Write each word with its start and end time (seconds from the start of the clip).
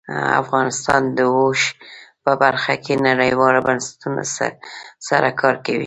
افغانستان 0.41 1.01
د 1.17 1.19
اوښ 1.35 1.61
په 2.23 2.31
برخه 2.43 2.73
کې 2.83 2.93
نړیوالو 3.07 3.65
بنسټونو 3.67 4.21
سره 5.07 5.29
کار 5.41 5.55
کوي. 5.65 5.79